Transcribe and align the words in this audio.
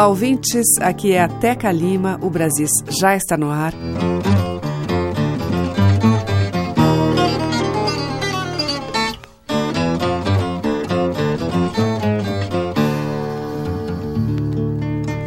Olá, 0.00 0.08
ouvintes. 0.08 0.66
Aqui 0.80 1.12
é 1.12 1.20
a 1.20 1.28
Teca 1.28 1.70
Lima. 1.70 2.18
O 2.22 2.30
Brasis 2.30 2.70
já 2.88 3.14
está 3.14 3.36
no 3.36 3.50
ar. 3.50 3.74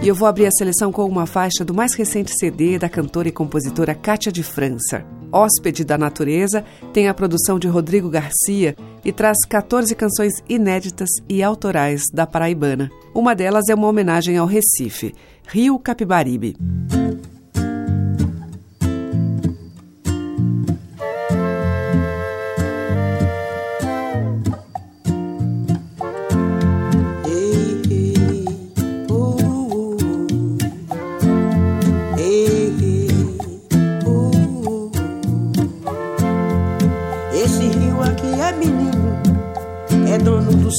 E 0.02 0.08
eu 0.08 0.16
vou 0.16 0.28
abrir 0.28 0.48
a 0.48 0.52
seleção 0.52 0.92
com 0.92 1.06
uma 1.06 1.28
faixa 1.28 1.64
do 1.64 1.76
mais 1.76 1.94
recente 1.94 2.32
CD 2.36 2.80
da 2.80 2.90
cantora 2.90 3.28
e 3.28 3.32
compositora 3.32 3.94
Cátia 3.94 4.32
de 4.32 4.42
França. 4.42 5.06
Hóspede 5.34 5.84
da 5.84 5.98
Natureza 5.98 6.64
tem 6.94 7.08
a 7.08 7.14
produção 7.14 7.58
de 7.58 7.68
Rodrigo 7.68 8.10
Garcia 8.10 8.76
e 9.04 9.12
traz 9.12 9.38
14 9.50 9.94
canções 9.96 10.34
inéditas 10.48 11.10
e 11.28 11.42
autorais 11.42 12.04
da 12.14 12.28
paraibana. 12.28 12.92
Uma 13.14 13.36
delas 13.36 13.68
é 13.70 13.76
uma 13.76 13.88
homenagem 13.88 14.38
ao 14.38 14.46
Recife, 14.46 15.14
Rio 15.48 15.78
Capibaribe. 15.80 16.56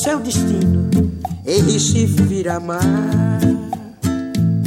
Seu 0.04 0.20
destino. 0.20 0.90
Em 1.46 1.62
Recife 1.62 2.44
mar. 2.62 3.40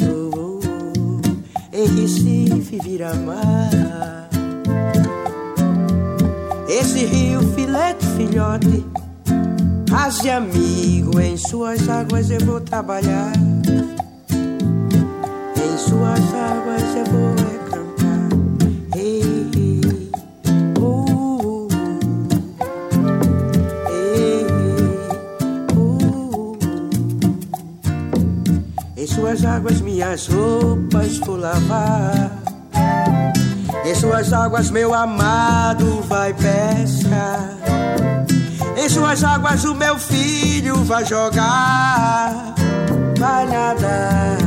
Oh, 0.02 0.60
oh. 0.64 1.22
Em 1.72 1.86
Recife 1.86 2.80
mar. 3.24 4.30
Esse 6.68 7.06
rio 7.06 7.42
filete, 7.54 8.04
filhote, 8.18 8.84
Raze 9.92 10.28
amigo, 10.28 11.20
em 11.20 11.38
suas 11.38 11.88
águas 11.88 12.32
eu 12.32 12.40
vou 12.44 12.60
trabalhar. 12.60 13.32
Em 15.56 15.78
suas 15.78 16.34
águas 16.34 16.96
eu 16.96 17.06
vou 17.14 17.27
minhas 29.98 30.28
roupas 30.28 31.18
vou 31.18 31.36
lavar. 31.38 32.30
Em 33.84 33.96
suas 33.96 34.32
águas 34.32 34.70
meu 34.70 34.94
amado 34.94 36.04
vai 36.08 36.32
pescar. 36.36 37.58
Em 38.78 38.88
suas 38.88 39.24
águas 39.24 39.64
o 39.66 39.74
meu 39.74 39.98
filho 39.98 40.76
vai 40.84 41.04
jogar, 41.04 42.54
vai 43.18 43.48
nadar. 43.48 44.38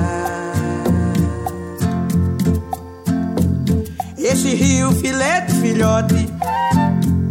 Esse 4.17 4.55
rio 4.55 4.93
filete, 4.93 5.53
filhote, 5.55 6.29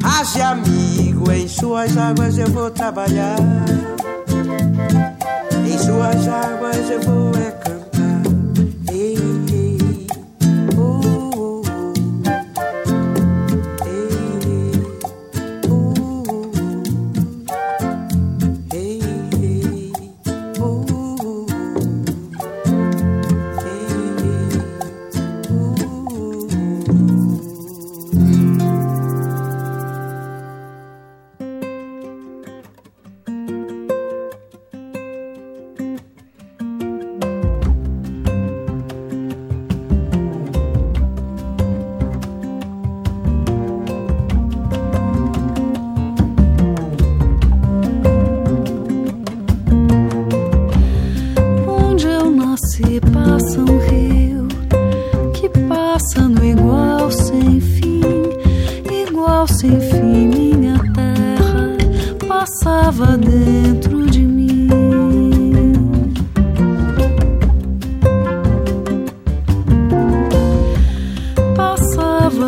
Raze 0.03 0.41
amigo, 0.41 1.31
em 1.31 1.47
suas 1.47 1.95
águas 1.95 2.37
eu 2.37 2.47
vou 2.47 2.69
trabalhar. 2.69 3.37
Em 5.65 5.77
suas 5.77 6.27
águas 6.27 6.89
eu 6.89 7.01
vou 7.03 7.28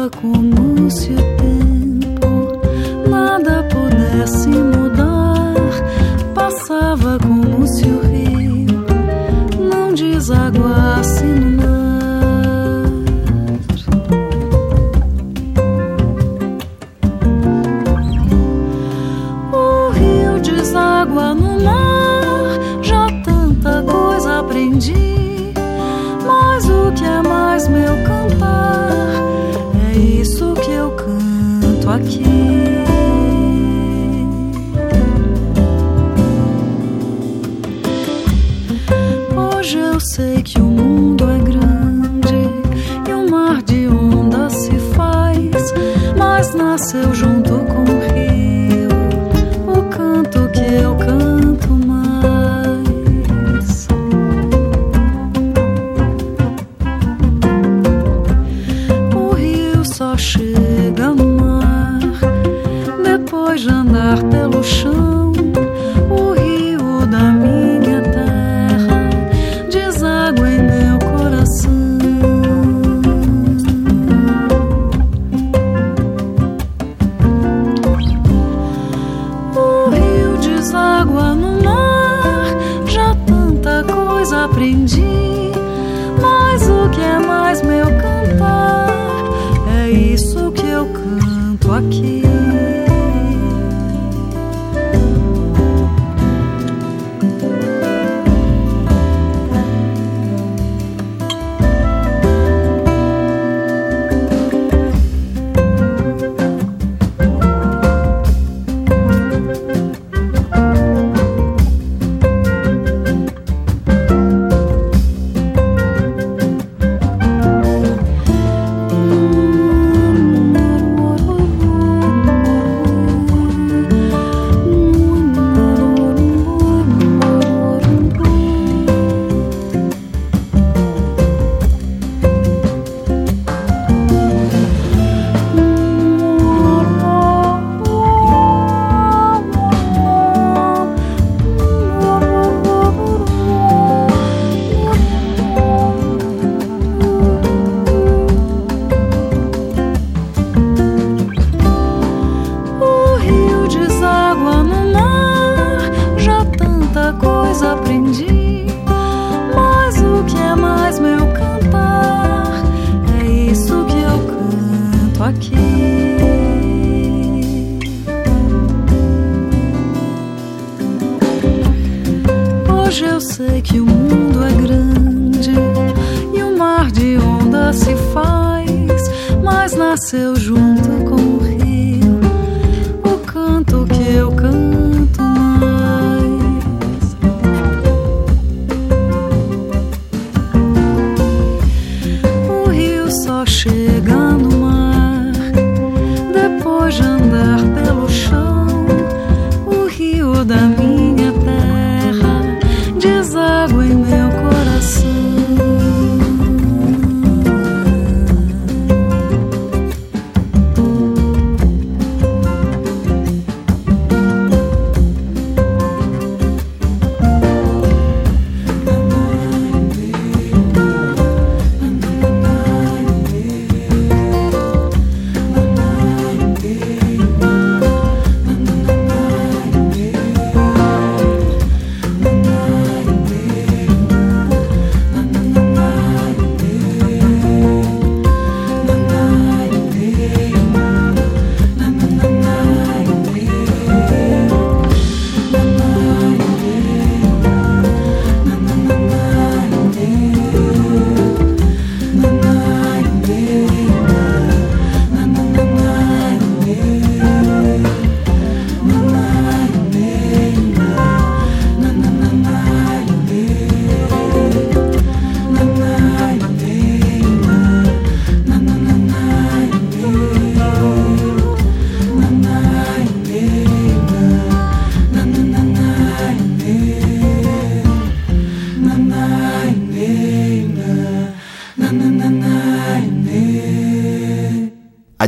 como 0.09 0.89
se 0.89 1.40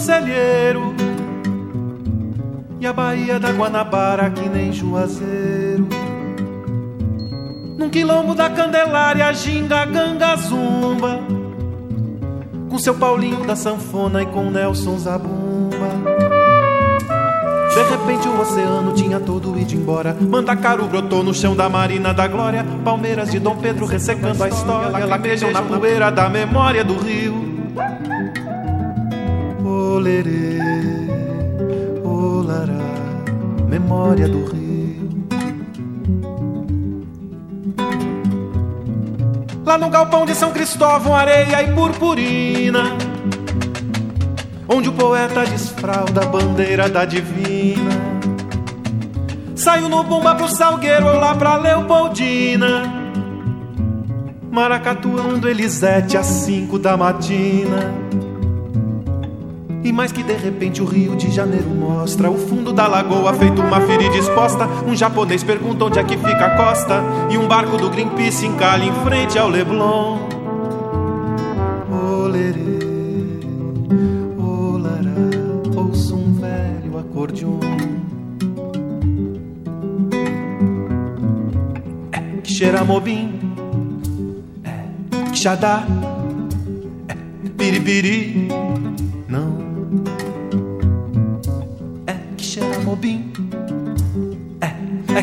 Conselheiro. 0.00 0.94
E 2.80 2.86
a 2.86 2.92
Baía 2.92 3.38
da 3.38 3.52
Guanabara 3.52 4.30
que 4.30 4.48
nem 4.48 4.72
Juazeiro. 4.72 5.88
Num 7.76 7.90
quilombo 7.90 8.34
da 8.34 8.48
Candelária, 8.48 9.32
Ginga, 9.32 9.84
Ganga, 9.84 10.36
Zumba. 10.36 11.20
Com 12.68 12.78
seu 12.78 12.94
Paulinho 12.94 13.44
da 13.44 13.56
Sanfona 13.56 14.22
e 14.22 14.26
com 14.26 14.50
Nelson 14.50 14.98
Zabumba. 14.98 15.90
De 17.74 17.82
repente 17.82 18.28
o 18.28 18.40
oceano 18.40 18.92
tinha 18.94 19.20
todo 19.20 19.58
ido 19.58 19.74
embora. 19.74 20.16
Mandacaru 20.20 20.86
brotou 20.86 21.22
no 21.22 21.34
chão 21.34 21.54
da 21.54 21.68
Marina 21.68 22.12
da 22.12 22.26
Glória. 22.26 22.64
Palmeiras 22.84 23.30
de 23.30 23.38
Dom 23.38 23.56
Pedro 23.56 23.86
ressecando 23.86 24.42
a 24.42 24.48
história. 24.48 25.06
Lacrejam 25.06 25.50
na 25.50 25.62
poeira 25.62 26.10
da 26.10 26.28
memória 26.28 26.84
do 26.84 26.96
rio 26.96 27.49
olerê, 30.00 30.58
olará, 32.02 32.72
memória 33.68 34.26
do 34.26 34.44
rio. 34.46 35.26
Lá 39.64 39.76
no 39.76 39.90
galpão 39.90 40.24
de 40.24 40.34
São 40.34 40.52
Cristóvão, 40.52 41.14
areia 41.14 41.62
e 41.62 41.74
purpurina, 41.74 42.96
onde 44.66 44.88
o 44.88 44.92
poeta 44.92 45.44
desfralda 45.44 46.22
a 46.22 46.26
bandeira 46.26 46.88
da 46.88 47.04
divina. 47.04 47.90
Saiu 49.54 49.90
no 49.90 50.02
bomba 50.02 50.34
pro 50.34 50.48
Salgueiro 50.48 51.06
ou 51.06 51.20
lá 51.20 51.34
pra 51.34 51.56
Leopoldina. 51.56 52.98
Maracatuando 54.50 55.46
Elisete 55.46 56.16
às 56.16 56.26
cinco 56.26 56.78
da 56.78 56.96
matina. 56.96 58.10
E 59.90 59.92
mais 59.92 60.12
que 60.12 60.22
de 60.22 60.34
repente 60.34 60.80
o 60.80 60.84
Rio 60.84 61.16
de 61.16 61.32
Janeiro 61.32 61.68
mostra 61.68 62.30
O 62.30 62.38
fundo 62.38 62.72
da 62.72 62.86
lagoa 62.86 63.34
feito 63.34 63.60
uma 63.60 63.80
ferida 63.80 64.16
exposta 64.16 64.68
Um 64.86 64.94
japonês 64.94 65.42
pergunta 65.42 65.86
onde 65.86 65.98
é 65.98 66.04
que 66.04 66.16
fica 66.16 66.46
a 66.46 66.56
costa. 66.56 67.02
E 67.28 67.36
um 67.36 67.48
barco 67.48 67.76
do 67.76 67.90
Greenpeace 67.90 68.46
encalha 68.46 68.84
em 68.84 68.92
frente 69.02 69.36
ao 69.36 69.48
Leblon. 69.48 70.20
Olerê, 71.90 72.78
olará, 74.38 75.10
ouço 75.74 76.14
um 76.14 76.34
velho 76.34 76.96
acordeon. 76.96 77.58
É, 82.12 82.48
Xeramobim, 82.48 83.40
é, 84.62 85.34
Xadá, 85.34 85.82
é, 87.08 87.48
Piripiri 87.58 88.59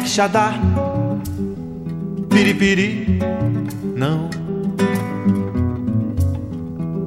Quixadá, 0.07 0.53
piripiri, 2.29 3.19
não. 3.93 4.29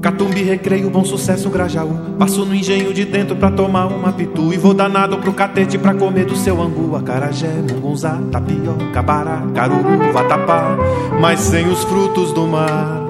Catumbi, 0.02 0.42
recreio, 0.42 0.90
bom 0.90 1.02
sucesso, 1.02 1.48
Grajaú. 1.48 2.16
Passo 2.18 2.44
no 2.44 2.54
engenho 2.54 2.92
de 2.92 3.06
dentro 3.06 3.34
pra 3.36 3.50
tomar 3.50 3.86
uma 3.86 4.12
pitu. 4.12 4.52
E 4.52 4.58
vou 4.58 4.74
danado 4.74 5.16
pro 5.16 5.32
catete 5.32 5.78
pra 5.78 5.94
comer 5.94 6.26
do 6.26 6.36
seu 6.36 6.60
angu. 6.60 6.94
Acarajé, 6.94 7.48
mungunzá, 7.72 8.20
tapioca, 8.30 9.00
bará, 9.00 9.46
caruru, 9.54 10.12
vatapá. 10.12 10.76
Mas 11.18 11.40
sem 11.40 11.68
os 11.68 11.82
frutos 11.84 12.34
do 12.34 12.46
mar. 12.46 13.00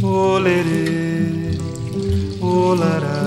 Olerê, 0.00 1.58
olará, 2.40 3.17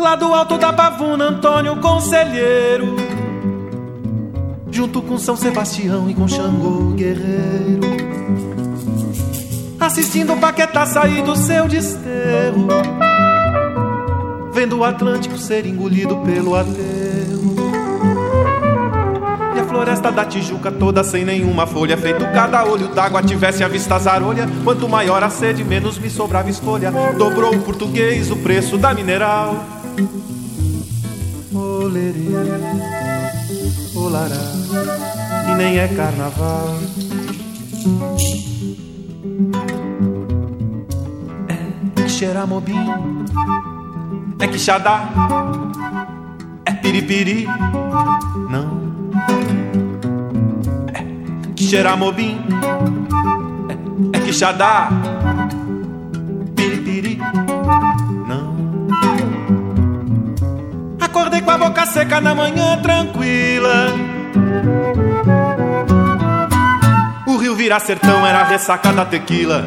Lá 0.00 0.16
do 0.16 0.32
alto 0.34 0.56
da 0.56 0.72
pavuna, 0.72 1.26
Antônio 1.26 1.76
Conselheiro 1.76 2.96
junto 4.70 5.02
com 5.02 5.18
São 5.18 5.36
Sebastião 5.36 6.08
e 6.08 6.14
com 6.14 6.26
Xangô 6.26 6.94
Guerreiro. 6.94 7.80
Assistindo 9.78 10.32
o 10.32 10.36
Paquetá 10.38 10.86
sair 10.86 11.22
do 11.22 11.36
seu 11.36 11.68
desterro, 11.68 12.66
vendo 14.52 14.78
o 14.78 14.84
Atlântico 14.84 15.36
ser 15.36 15.66
engolido 15.66 16.16
pelo 16.18 16.54
aterro. 16.54 17.56
E 19.54 19.58
a 19.58 19.64
floresta 19.64 20.10
da 20.10 20.24
Tijuca 20.24 20.70
toda 20.70 21.02
sem 21.02 21.24
nenhuma 21.24 21.66
folha, 21.66 21.98
feito 21.98 22.24
cada 22.32 22.64
olho 22.64 22.88
d'água 22.88 23.22
tivesse 23.22 23.64
a 23.64 23.68
vista 23.68 23.98
zarolha. 23.98 24.48
Quanto 24.64 24.88
maior 24.88 25.22
a 25.22 25.28
sede, 25.28 25.64
menos 25.64 25.98
me 25.98 26.08
sobrava 26.08 26.48
escolha. 26.48 26.90
Dobrou 27.18 27.54
o 27.54 27.60
português 27.60 28.30
o 28.30 28.36
preço 28.36 28.78
da 28.78 28.94
mineral. 28.94 29.79
Olerê 31.52 32.28
rolará 33.94 34.34
e 35.50 35.54
nem 35.56 35.78
é 35.78 35.88
carnaval. 35.88 36.78
É 41.48 42.08
xeramobim, 42.08 42.86
é 44.38 44.46
quixadá, 44.48 45.08
é 46.64 46.72
piripiri, 46.72 47.46
não. 48.48 48.80
É 50.94 51.62
xeramobim, 51.62 52.38
é, 53.68 54.16
é 54.16 54.20
quixadá, 54.20 54.88
com 61.50 61.54
a 61.54 61.58
boca 61.58 61.84
seca 61.84 62.20
na 62.20 62.32
manhã 62.32 62.78
tranquila. 62.80 63.86
O 67.26 67.36
rio 67.38 67.56
virar 67.56 67.80
sertão 67.80 68.24
era 68.24 68.44
ressaca 68.44 68.92
da 68.92 69.04
tequila. 69.04 69.64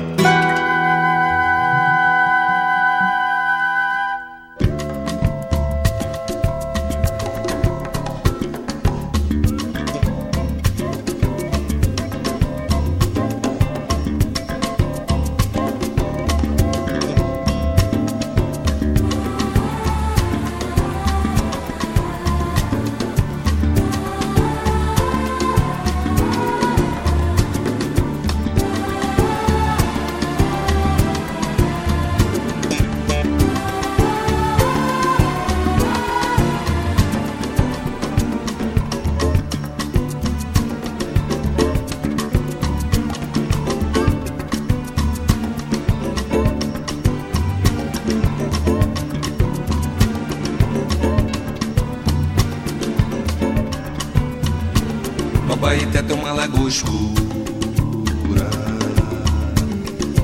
Lagoa 56.63 56.69
escura 56.69 58.49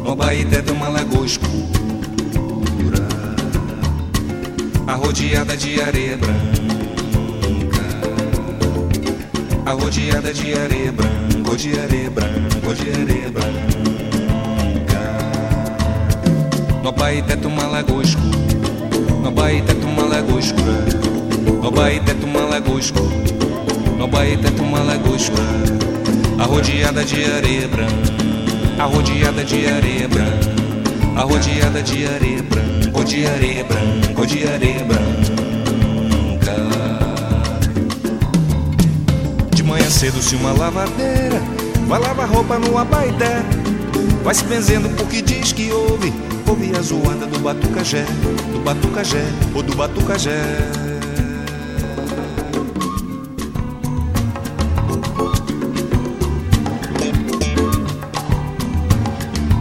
No 0.03 0.15
Baité 0.15 0.61
tem 0.61 0.75
uma 0.75 0.87
lagoa 0.87 1.25
escura. 1.25 1.49
Arrodeada 4.87 5.57
de 5.57 5.81
areia 5.81 6.17
branca. 6.17 6.39
Arrodeada 9.65 10.33
de 10.33 10.53
areia 10.53 10.91
branca 10.91 11.55
De 11.57 11.79
areia 11.79 12.09
branca, 12.09 12.73
de 12.75 12.89
areia 12.89 13.29
branca. 13.29 13.59
No 16.81 16.91
Baité 16.91 17.35
tem 17.35 17.51
uma 17.51 17.67
lagoa 17.67 18.01
escura. 18.01 18.39
No 19.21 19.31
Baité 19.31 19.73
tem 19.73 19.89
uma 19.89 20.03
lagoa 20.03 20.39
escura. 20.39 20.85
No 21.61 21.71
Baité 21.71 22.13
tem 22.13 22.29
uma 22.29 22.45
lagoa 22.45 22.79
escura. 22.79 23.09
No 23.97 24.07
Baeta 24.07 24.49
tem 24.49 24.65
uma 24.65 24.79
lagoa 24.79 25.15
escura 25.17 25.98
Arrodeada 26.39 27.03
de 27.03 27.25
areia 27.25 27.67
branca. 27.67 27.93
Arrodeada 28.79 29.43
de 29.43 29.67
areia 29.67 30.07
branca. 30.07 30.49
Arrodeada 31.15 31.83
de 31.83 32.07
areia 32.07 32.43
branca. 32.43 32.69
De 33.09 33.25
areia 33.25 33.63
branca, 33.63 34.25
de 34.27 34.47
areia 34.47 34.83
branca. 34.85 35.39
De 39.51 39.63
manhã 39.63 39.89
cedo 39.89 40.21
se 40.21 40.35
uma 40.35 40.51
lavadeira 40.51 41.41
Vai 41.87 41.99
lavar 41.99 42.29
roupa 42.29 42.59
no 42.59 42.77
Abaité 42.77 43.41
Vai 44.23 44.35
se 44.35 44.43
benzendo 44.43 44.89
porque 44.89 45.21
diz 45.21 45.51
que 45.51 45.71
ouve 45.71 46.13
Ouve 46.47 46.71
a 46.77 46.81
zoada 46.81 47.25
do 47.25 47.39
Batucajé 47.39 48.05
Do 48.53 48.59
Batucajé 48.59 49.25
ou 49.55 49.63
do 49.63 49.75
Batucajé 49.75 50.78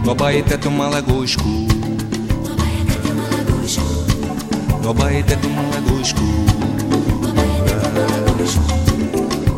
No 0.09 0.15
Baeté 0.15 0.57
tem 0.57 0.71
uma 0.71 0.87
lagoa 0.87 1.23
escura 1.23 1.45
No 4.81 4.91
Baeté 4.91 5.35
tem 5.35 5.51
escura 6.01 6.49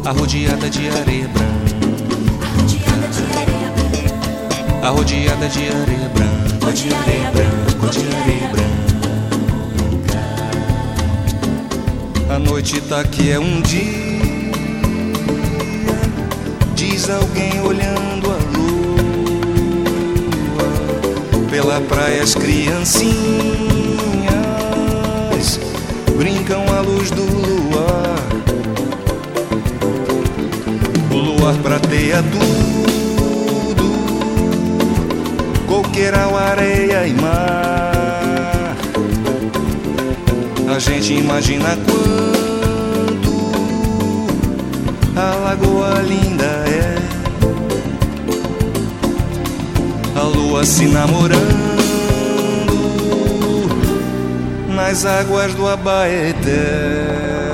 Arrodeada 0.04 0.70
de 0.70 0.90
areia 0.90 1.30
branca. 1.30 1.48
Arrodeada 4.84 5.48
de 5.48 5.70
areia 5.70 6.10
branca. 6.10 6.74
De 6.74 6.94
areia 6.94 7.32
branca, 7.32 7.88
de 7.88 8.00
areia 8.14 8.50
branca. 8.50 8.76
A 12.36 12.40
noite 12.40 12.82
tá 12.82 13.06
que 13.06 13.32
é 13.32 13.40
um 13.40 13.62
dia. 13.62 14.12
Diz 16.76 17.10
alguém 17.10 17.62
olhando 17.62 18.32
a 18.32 18.41
pela 21.62 21.80
praia 21.82 22.24
as 22.24 22.34
criancinhas 22.34 23.14
brincam 26.18 26.66
à 26.76 26.82
luz 26.82 27.12
do 27.12 27.24
luar. 27.24 28.18
O 31.12 31.16
luar 31.16 31.54
prateia 31.58 32.24
tudo, 32.32 33.84
coqueiral, 35.68 36.36
areia 36.36 37.06
e 37.06 37.14
mar. 37.14 38.76
A 40.74 40.80
gente 40.80 41.14
imagina 41.14 41.78
quanto 41.86 43.52
a 45.16 45.36
lagoa 45.44 46.02
linda 46.02 46.46
é 46.68 47.01
lua 50.52 50.66
se 50.66 50.86
namorando 50.86 51.40
nas 54.68 55.06
águas 55.06 55.54
do 55.54 55.66
Abaeté. 55.66 57.51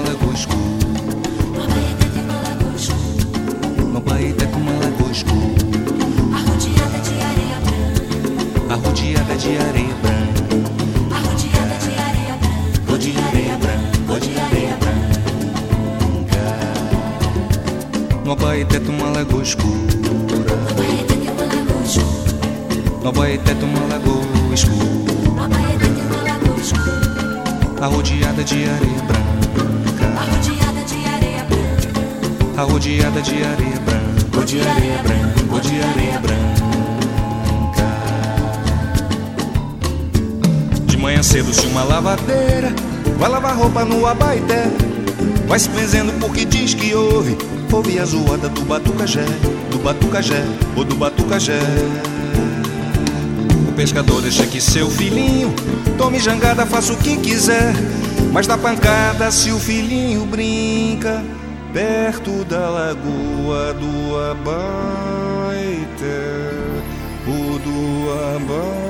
Lagoa 0.00 0.32
escura. 0.32 0.64
No 3.92 4.00
Baeté 4.00 4.46
tem 4.46 4.62
uma 4.62 4.72
lagoa 4.72 5.12
escura. 5.12 5.36
Arrodeada 6.34 6.98
de 7.00 7.14
areia 7.22 7.58
branca. 7.60 8.02
Arrodeada 8.72 9.36
de 9.36 9.54
areia 9.58 9.96
branca. 10.00 10.40
Arrodeada 11.14 11.76
de 11.78 11.90
areia 12.00 12.36
branca. 12.40 12.88
Ou 12.90 12.98
de 12.98 13.10
areia 13.18 13.58
branca. 13.58 14.12
Ou 14.12 14.20
de 14.20 14.40
areia 14.40 14.76
branca. 14.76 15.20
Uma 18.24 18.36
tem 18.80 18.94
uma. 19.44 19.84
No 23.04 23.12
Baeté 23.12 23.54
tem 23.54 23.68
uma 23.68 23.84
escura. 24.54 25.04
Abaeté 25.44 25.88
tem 25.88 26.08
uma 26.08 26.20
lagoa 26.22 26.60
escura. 26.60 26.94
Arrodeada 27.82 28.42
de 28.42 28.64
areia 28.64 29.02
branca. 29.02 29.23
Arrodeada 32.64 33.20
de 33.20 33.44
areia 33.44 33.78
branca. 33.80 34.46
De 34.46 34.58
areia 34.58 35.02
branca. 35.02 35.60
De 35.60 35.82
areia 35.82 36.18
branca. 36.18 36.64
De 40.86 40.96
manhã 40.96 41.22
cedo 41.22 41.52
se 41.52 41.66
uma 41.66 41.84
lavadeira 41.84 42.74
vai 43.18 43.28
lavar 43.28 43.54
roupa 43.54 43.84
no 43.84 44.06
Abaeté. 44.06 44.64
Vai 45.46 45.58
se 45.58 45.68
benzendo 45.68 46.10
porque 46.14 46.46
diz 46.46 46.72
que 46.72 46.94
ouve. 46.94 47.36
Ouve 47.70 47.98
a 47.98 48.06
zoada 48.06 48.48
do 48.48 48.62
Batucajé, 48.62 49.26
do 49.70 49.78
Batucajé 49.80 50.42
ou 50.74 50.84
do 50.84 50.94
Batucajé. 50.94 51.60
O 53.68 53.72
pescador 53.72 54.22
deixa 54.22 54.46
que 54.46 54.58
seu 54.60 54.88
filhinho 54.88 55.52
tome 55.98 56.18
jangada, 56.18 56.64
faça 56.64 56.94
o 56.94 56.96
que 56.96 57.18
quiser. 57.18 57.74
Mas 58.32 58.46
dá 58.46 58.56
pancada 58.56 59.30
se 59.30 59.50
o 59.50 59.58
filhinho 59.58 60.24
brinca 60.24 61.22
perto 61.74 62.44
da 62.44 62.70
lagoa 62.70 63.74
do 63.74 64.16
Abaeté. 64.30 64.54
O 67.26 67.58
do 67.58 68.12
Abaeté. 68.36 68.83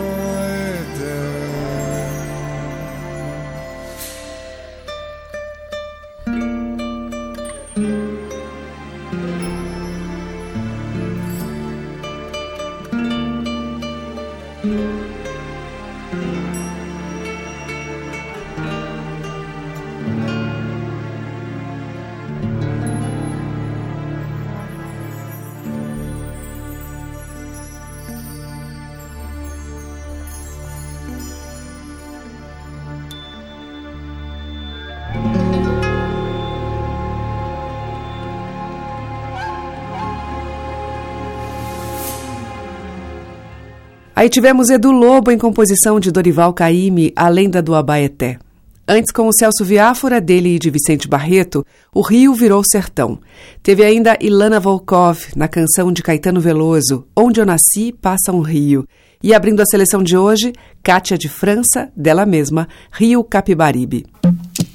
Aí 44.17 44.29
tivemos 44.29 44.71
Edu 44.71 44.93
Lobo 44.93 45.33
em 45.33 45.39
composição 45.39 45.99
de 45.99 46.13
Dorival 46.13 46.53
Caymmi, 46.55 47.13
A 47.17 47.29
Lenda 47.29 47.61
do 47.61 47.75
Abaeté. 47.75 48.39
Antes, 48.87 49.11
com 49.11 49.27
o 49.27 49.33
Celso 49.33 49.65
Viáfora, 49.65 50.21
dele 50.21 50.55
e 50.55 50.59
de 50.59 50.71
Vicente 50.71 51.09
Barreto, 51.09 51.67
O 51.93 52.01
Rio 52.01 52.33
Virou 52.33 52.63
Sertão. 52.65 53.19
Teve 53.61 53.83
ainda 53.83 54.17
Ilana 54.21 54.61
Volkov, 54.61 55.19
na 55.35 55.49
canção 55.49 55.91
de 55.91 56.03
Caetano 56.03 56.41
Veloso, 56.41 57.07
Onde 57.17 57.41
Eu 57.41 57.47
Nasci, 57.47 57.93
Passa 57.93 58.31
um 58.31 58.41
Rio. 58.41 58.87
E 59.21 59.35
abrindo 59.35 59.61
a 59.61 59.67
seleção 59.67 60.01
de 60.01 60.17
hoje, 60.17 60.53
Cátia 60.83 61.19
de 61.19 61.29
França, 61.29 61.91
dela 61.97 62.25
mesma, 62.25 62.69
Rio 62.93 63.25
Capibaribe. 63.25 64.07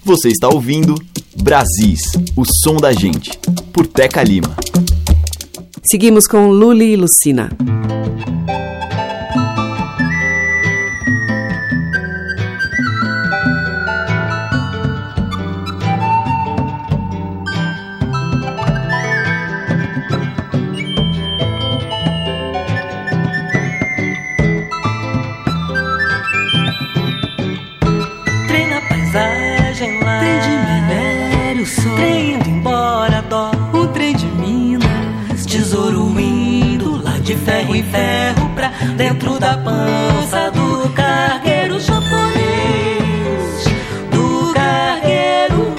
Você 0.04 0.30
está 0.30 0.50
ouvindo 0.50 0.96
Brasis, 1.42 2.02
o 2.36 2.44
som 2.64 2.76
da 2.76 2.92
gente, 2.92 3.32
por 3.72 3.88
Teca 3.88 4.22
Lima. 4.22 4.54
Seguimos 5.84 6.28
com 6.28 6.50
Luli 6.50 6.94
e 6.94 6.96
Lucina. 6.98 7.50
Ferro 37.40 37.76
em 37.76 37.84
ferro 37.84 38.50
pra 38.56 38.72
dentro 38.96 39.40
da 39.40 39.58
pança 39.58 40.52
do 40.52 40.90
cargueiro 40.90 41.80
japonês. 41.80 43.66
Do 44.12 44.54
cargueiro. 44.54 45.74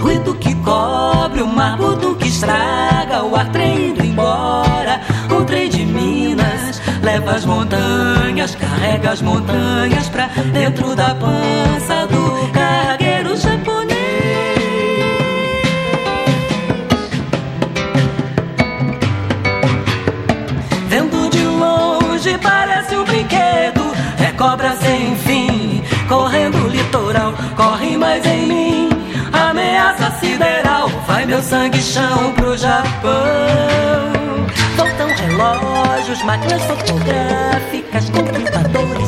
Ruído 0.00 0.34
que 0.36 0.54
cobre 0.56 1.42
o 1.42 1.46
mar, 1.46 1.76
do 1.76 2.14
que 2.16 2.28
estraga 2.28 3.22
o 3.24 3.36
ar, 3.36 3.48
trem 3.50 3.90
indo 3.90 4.04
embora. 4.04 5.00
O 5.30 5.44
trem 5.44 5.68
de 5.68 5.84
Minas 5.84 6.80
leva 7.02 7.32
as 7.32 7.44
montanhas, 7.44 8.54
carrega 8.54 9.10
as 9.10 9.22
montanhas 9.22 10.08
pra 10.08 10.28
dentro 10.52 10.94
da 10.94 11.14
pança 11.14 12.06
do 12.06 12.33
cobra 24.36 24.76
sem 24.76 25.16
fim. 25.16 25.82
Correndo 26.08 26.64
o 26.64 26.68
litoral 26.68 27.32
Corre 27.56 27.96
mais 27.96 28.24
em 28.26 28.46
mim. 28.46 28.88
Ameaça 29.32 30.10
sideral 30.20 30.88
Vai 31.06 31.26
meu 31.26 31.42
sangue 31.42 31.80
chão 31.80 32.32
pro 32.34 32.56
Japão. 32.56 33.12
Faltam 34.76 35.08
relógios 35.08 36.22
Máquinas 36.22 36.62
fotográficas 36.64 38.10
Computadores 38.10 39.03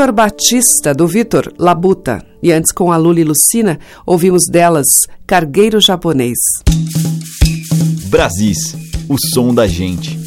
Vitor 0.00 0.14
Batista, 0.14 0.94
do 0.94 1.06
Vitor 1.06 1.52
Labuta. 1.58 2.24
E 2.42 2.50
antes, 2.50 2.72
com 2.72 2.90
a 2.90 2.96
Lula 2.96 3.20
e 3.20 3.24
Lucina, 3.24 3.78
ouvimos 4.06 4.46
delas 4.50 4.86
Cargueiro 5.26 5.78
Japonês. 5.78 6.38
Brasis, 8.08 8.74
o 9.10 9.16
som 9.34 9.52
da 9.52 9.66
gente. 9.66 10.18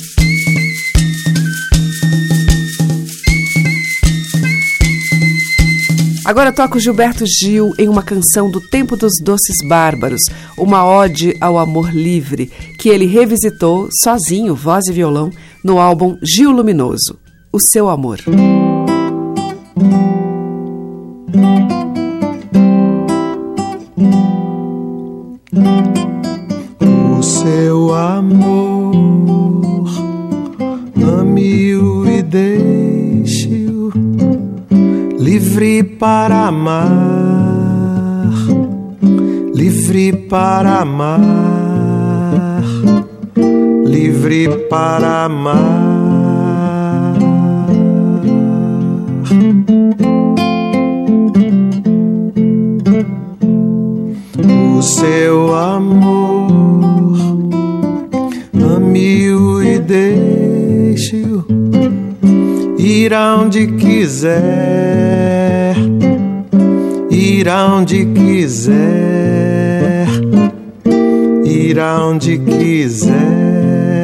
Agora 6.23 6.53
toco 6.53 6.79
Gilberto 6.79 7.25
Gil 7.25 7.73
em 7.79 7.89
uma 7.89 8.03
canção 8.03 8.51
do 8.51 8.61
Tempo 8.61 8.95
dos 8.95 9.13
Doces 9.23 9.67
Bárbaros, 9.67 10.21
uma 10.55 10.85
ode 10.85 11.35
ao 11.41 11.57
amor 11.57 11.91
livre, 11.91 12.45
que 12.77 12.89
ele 12.89 13.07
revisitou 13.07 13.89
sozinho, 14.03 14.53
voz 14.53 14.85
e 14.85 14.93
violão, 14.93 15.31
no 15.63 15.79
álbum 15.79 16.15
Gil 16.21 16.51
Luminoso. 16.51 17.17
O 17.51 17.59
seu 17.59 17.89
amor. 17.89 18.19
O 27.17 27.23
seu 27.23 27.93
amor, 27.93 29.87
ame-o 31.19 32.05
e 32.05 32.21
deixe-o 32.21 33.91
livre 35.17 35.83
para 35.83 36.47
amar, 36.47 36.89
livre 39.53 40.13
para 40.29 40.81
amar, 40.81 41.21
livre 43.85 44.49
para 44.69 45.25
amar. 45.25 46.02
Seu 54.83 55.55
amor, 55.55 57.15
ame-o 58.75 59.63
e 59.63 59.79
deixe-o 59.79 61.45
ir 62.77 63.13
aonde 63.13 63.65
quiser, 63.67 64.41
ir 67.09 67.47
aonde 67.47 68.05
quiser, 68.07 68.73
ir 71.45 71.79
aonde 71.79 72.37
quiser. 72.39 74.02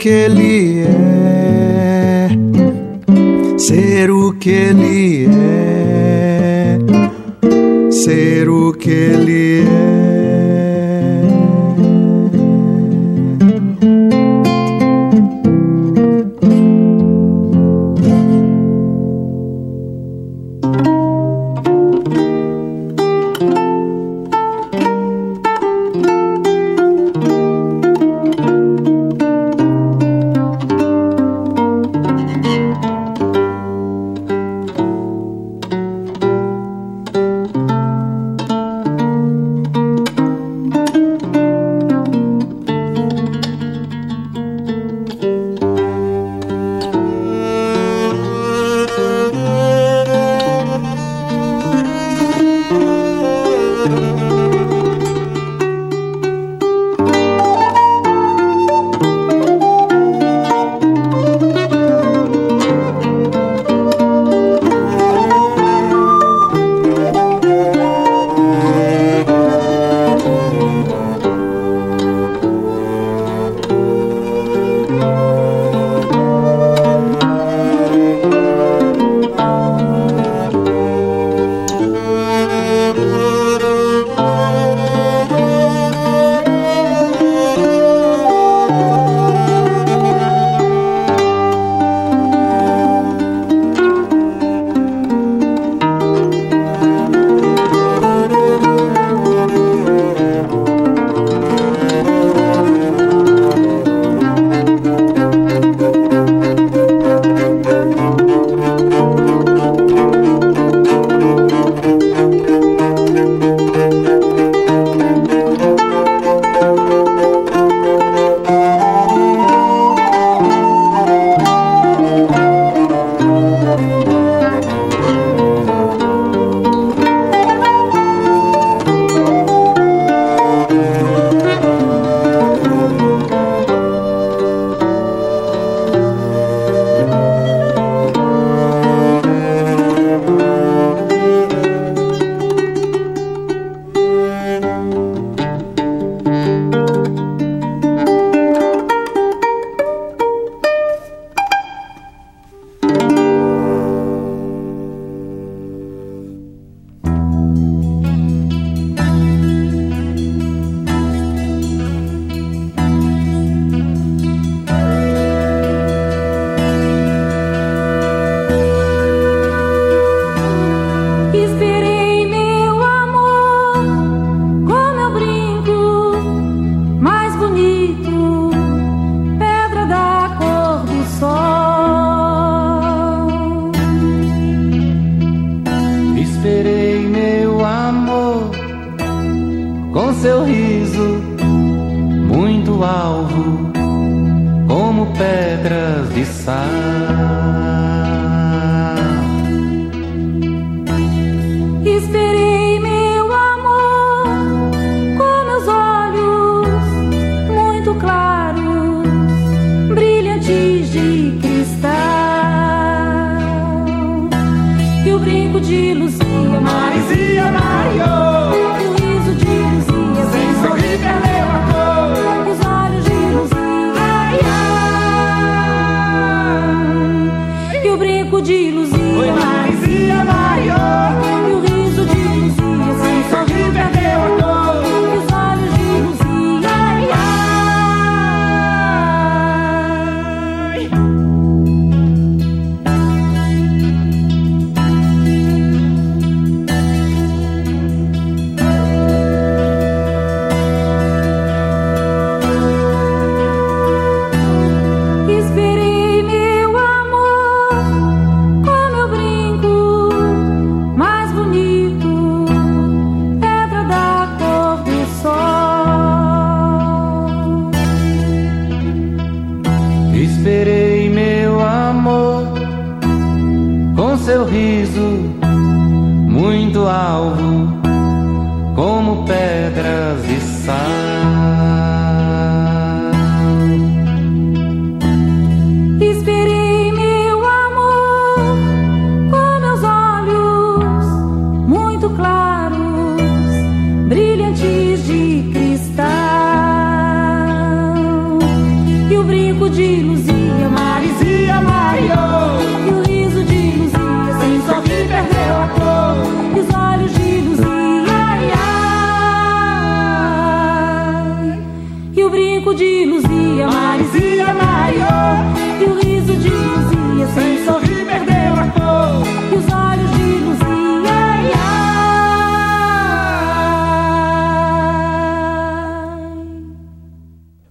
Que 0.00 0.08
ele 0.08 0.80
é, 0.80 1.09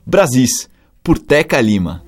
Brasis, 0.10 0.68
por 1.04 1.20
Teca 1.20 1.62
Lima. 1.62 2.04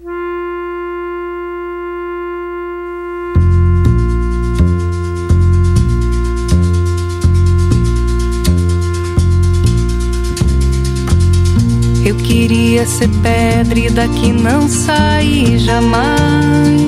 Eu 12.03 12.15
queria 12.15 12.87
ser 12.87 13.07
pedra 13.21 13.77
e 13.77 13.91
daqui 13.91 14.33
não 14.33 14.67
sair 14.67 15.59
jamais. 15.59 16.87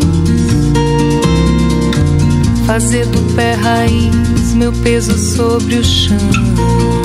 Fazer 2.65 3.05
do 3.05 3.21
pé 3.35 3.53
raiz 3.53 4.55
meu 4.55 4.73
peso 4.73 5.15
sobre 5.15 5.75
o 5.75 5.83
chão. 5.83 7.02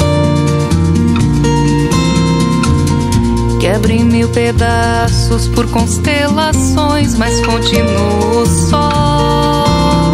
Quebra 3.61 3.93
em 3.93 4.05
mil 4.05 4.29
pedaços 4.29 5.49
por 5.49 5.69
constelações, 5.71 7.17
mas 7.17 7.45
continuo 7.45 8.47
só. 8.47 10.13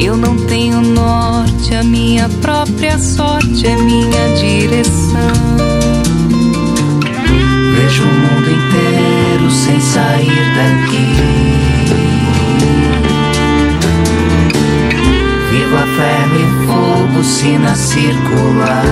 Eu 0.00 0.16
não 0.16 0.36
tenho 0.46 0.80
norte, 0.80 1.74
a 1.74 1.82
minha 1.82 2.28
própria 2.40 2.96
sorte 2.98 3.66
é 3.66 3.76
minha 3.76 4.34
direção. 4.36 5.32
Vejo 7.74 8.04
o 8.04 8.06
mundo 8.06 8.50
inteiro 8.50 9.50
sem 9.50 9.80
sair 9.80 10.54
daqui. 10.54 11.22
Viva 15.50 15.86
ferro 15.96 16.36
e 16.38 16.66
fogo, 16.66 17.24
sina 17.24 17.74
circular. 17.74 18.82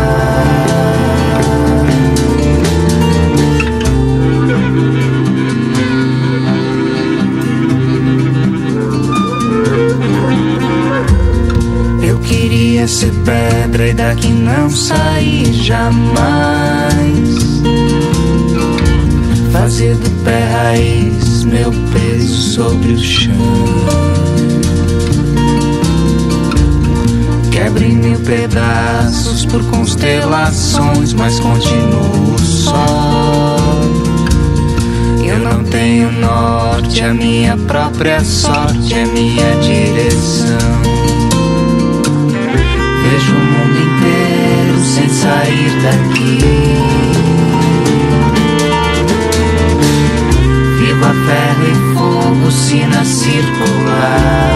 Ser 12.89 13.13
pedra 13.25 13.89
e 13.89 13.95
daqui 13.95 14.29
não 14.29 14.71
sair 14.71 15.53
jamais 15.53 17.41
fazer 19.53 19.95
do 19.97 20.11
pé 20.25 20.39
raiz 20.53 21.45
meu 21.45 21.71
peso 21.93 22.55
sobre 22.55 22.93
o 22.93 22.99
chão. 22.99 23.35
Quebra 27.51 27.85
em 27.85 27.97
mil 27.97 28.19
pedaços 28.21 29.45
por 29.47 29.63
constelações, 29.67 31.13
mas 31.13 31.39
continuo 31.41 32.39
só. 32.39 33.57
Eu 35.25 35.39
não 35.39 35.63
tenho 35.65 36.11
norte, 36.13 37.05
a 37.05 37.13
minha 37.13 37.57
própria 37.57 38.25
sorte 38.25 38.95
é 38.95 39.07
minha 39.07 39.55
direção. 39.57 41.00
Vejo 43.11 43.35
o 43.35 43.41
mundo 43.41 43.77
inteiro 43.77 44.79
sem 44.85 45.09
sair 45.09 45.73
daqui. 45.83 46.39
Viva 50.79 51.13
ferro 51.27 51.65
e 51.67 51.75
fogo, 51.93 52.51
sina 52.53 53.05
circular. 53.05 54.47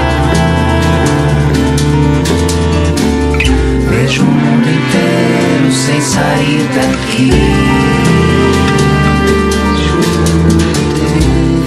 Vejo 3.90 4.22
o 4.22 4.26
mundo 4.26 4.68
inteiro 4.68 5.72
sem 5.72 6.00
sair 6.00 6.64
daqui. 6.76 7.32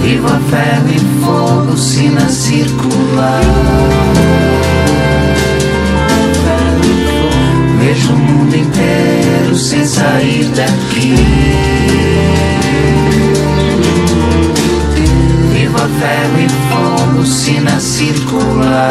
Viva 0.02 0.40
ferro 0.48 0.88
e 0.88 0.98
fogo, 1.22 1.76
sina 1.76 2.26
circular. 2.30 3.42
Vejo 7.88 8.12
o 8.12 8.18
mundo 8.18 8.54
inteiro 8.54 9.56
sem 9.56 9.82
sair 9.82 10.44
daqui. 10.48 11.14
Viva 15.54 15.88
ferro 15.98 16.38
e 16.38 16.48
fogo, 16.68 17.24
sina 17.24 17.80
circular. 17.80 18.90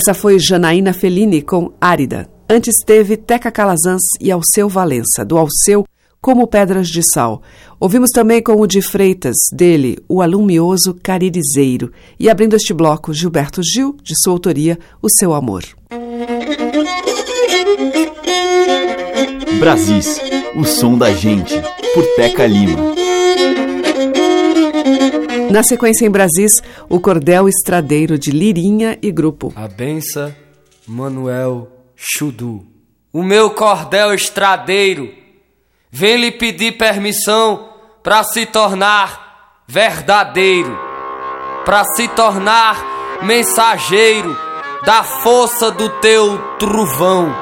Essa 0.00 0.14
foi 0.14 0.38
Janaína 0.38 0.94
Fellini 0.94 1.42
com 1.42 1.74
Árida. 1.78 2.26
Antes 2.48 2.72
teve 2.86 3.18
Teca 3.18 3.50
Calazans 3.50 4.00
e 4.18 4.30
Alceu 4.30 4.66
Valença, 4.66 5.26
do 5.26 5.36
Alceu 5.36 5.84
como 6.22 6.46
Pedras 6.46 6.88
de 6.88 7.02
Sal. 7.12 7.42
Ouvimos 7.78 8.08
também 8.08 8.42
com 8.42 8.58
o 8.58 8.66
de 8.66 8.80
Freitas, 8.80 9.36
dele, 9.52 9.98
o 10.08 10.22
alumioso 10.22 10.96
Caririzeiro. 11.02 11.92
E 12.18 12.30
abrindo 12.30 12.56
este 12.56 12.72
bloco, 12.72 13.12
Gilberto 13.12 13.60
Gil, 13.62 13.94
de 14.02 14.14
sua 14.22 14.32
autoria, 14.32 14.78
O 15.02 15.08
Seu 15.10 15.34
Amor. 15.34 15.64
Brasis, 19.58 20.18
o 20.56 20.64
som 20.64 20.96
da 20.96 21.12
gente, 21.12 21.60
por 21.92 22.06
Teca 22.16 22.46
Lima. 22.46 22.99
Na 25.50 25.64
sequência 25.64 26.06
em 26.06 26.10
Brasis, 26.10 26.62
o 26.88 27.00
Cordel 27.00 27.48
Estradeiro 27.48 28.16
de 28.16 28.30
Lirinha 28.30 28.96
e 29.02 29.10
Grupo. 29.10 29.52
A 29.56 29.66
benção, 29.66 30.32
Manuel 30.86 31.66
Chudu. 31.96 32.64
O 33.12 33.24
meu 33.24 33.50
cordel 33.50 34.14
estradeiro 34.14 35.12
vem 35.90 36.18
lhe 36.18 36.30
pedir 36.30 36.78
permissão 36.78 37.68
para 38.00 38.22
se 38.22 38.46
tornar 38.46 39.64
verdadeiro, 39.66 40.78
para 41.64 41.82
se 41.96 42.06
tornar 42.06 43.20
mensageiro 43.24 44.38
da 44.86 45.02
força 45.02 45.72
do 45.72 45.88
teu 46.00 46.38
trovão 46.60 47.34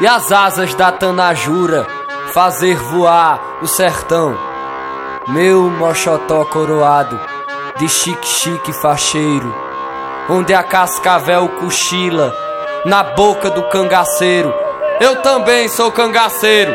e 0.00 0.06
as 0.06 0.32
asas 0.32 0.74
da 0.74 0.90
tanajura 0.90 1.86
fazer 2.32 2.76
voar 2.76 3.58
o 3.62 3.66
sertão. 3.66 4.55
Meu 5.28 5.68
mochotó 5.68 6.44
coroado 6.44 7.18
de 7.78 7.88
chique-chique 7.88 8.72
facheiro, 8.74 9.52
onde 10.30 10.54
a 10.54 10.62
cascavel 10.62 11.48
cochila 11.48 12.32
na 12.84 13.02
boca 13.02 13.50
do 13.50 13.64
cangaceiro. 13.64 14.54
Eu 15.00 15.16
também 15.22 15.66
sou 15.66 15.90
cangaceiro 15.90 16.72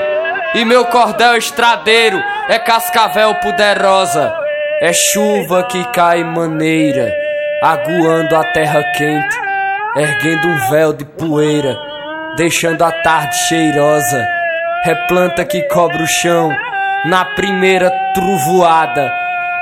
e 0.54 0.66
meu 0.66 0.84
cordel 0.84 1.38
estradeiro 1.38 2.22
é 2.50 2.60
cascavel 2.60 3.36
poderosa. 3.36 4.34
É 4.82 4.92
chuva 4.92 5.64
que 5.64 5.82
cai 5.94 6.22
maneira, 6.22 7.10
aguando 7.64 8.36
a 8.36 8.44
terra 8.52 8.84
quente, 8.98 9.38
erguendo 9.96 10.50
um 10.50 10.70
véu 10.70 10.92
de 10.92 11.06
poeira, 11.06 11.78
deixando 12.36 12.82
a 12.82 12.92
tarde 12.92 13.34
cheirosa. 13.48 14.28
É 14.84 14.94
planta 15.08 15.46
que 15.46 15.62
cobre 15.70 16.04
o 16.04 16.08
chão 16.08 16.52
na 17.06 17.26
primeira 17.26 17.90
trovoada. 18.14 19.12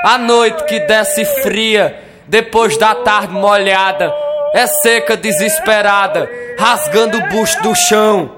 A 0.04 0.18
noite 0.18 0.64
que 0.64 0.80
desce 0.80 1.24
fria, 1.24 1.94
depois 2.26 2.76
da 2.76 2.94
tarde 2.94 3.32
molhada, 3.32 4.12
é 4.54 4.66
seca 4.66 5.16
desesperada, 5.16 6.28
rasgando 6.58 7.18
o 7.18 7.28
busto 7.28 7.62
do 7.62 7.74
chão. 7.74 8.30